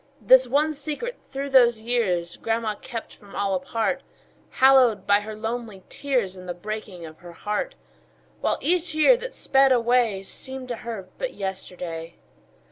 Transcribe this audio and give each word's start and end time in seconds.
This 0.19 0.47
one 0.47 0.73
secret 0.73 1.19
through 1.21 1.51
those 1.51 1.77
years 1.79 2.35
Grandma 2.35 2.73
kept 2.73 3.13
from 3.13 3.35
all 3.35 3.53
apart, 3.53 4.01
Hallowed 4.49 5.05
by 5.05 5.19
her 5.19 5.35
lonely 5.35 5.83
tears 5.89 6.35
And 6.35 6.49
the 6.49 6.55
breaking 6.55 7.05
of 7.05 7.19
her 7.19 7.33
heart; 7.33 7.75
While 8.39 8.57
each 8.61 8.95
year 8.95 9.15
that 9.17 9.31
sped 9.31 9.71
away 9.71 10.23
Seemed 10.23 10.69
to 10.69 10.77
her 10.77 11.09
but 11.19 11.35
yesterday. 11.35 12.15